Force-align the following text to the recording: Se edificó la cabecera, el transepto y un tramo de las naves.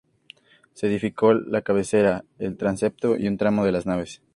Se 0.73 0.87
edificó 0.87 1.35
la 1.35 1.61
cabecera, 1.61 2.25
el 2.39 2.57
transepto 2.57 3.15
y 3.17 3.27
un 3.27 3.37
tramo 3.37 3.65
de 3.65 3.71
las 3.71 3.85
naves. 3.85 4.23